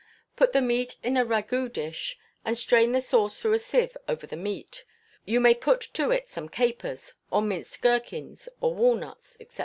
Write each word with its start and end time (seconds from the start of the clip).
Put 0.35 0.51
the 0.51 0.63
meat 0.63 0.95
in 1.03 1.15
a 1.15 1.23
ragoût 1.23 1.71
dish, 1.73 2.17
and 2.43 2.57
strain 2.57 2.91
the 2.91 3.01
sauce 3.01 3.37
through 3.39 3.53
a 3.53 3.59
sieve 3.59 3.95
over 4.09 4.25
the 4.25 4.35
meat; 4.35 4.83
you 5.25 5.39
may 5.39 5.53
put 5.53 5.81
to 5.93 6.09
it 6.09 6.27
some 6.27 6.49
capers, 6.49 7.13
or 7.29 7.43
minced 7.43 7.83
gherkins, 7.83 8.49
or 8.61 8.73
walnuts, 8.73 9.37
&c. 9.39 9.47